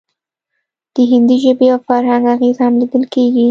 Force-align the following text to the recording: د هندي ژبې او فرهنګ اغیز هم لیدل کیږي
د 0.93 0.95
هندي 1.11 1.37
ژبې 1.43 1.67
او 1.73 1.79
فرهنګ 1.87 2.23
اغیز 2.35 2.57
هم 2.63 2.73
لیدل 2.79 3.03
کیږي 3.13 3.47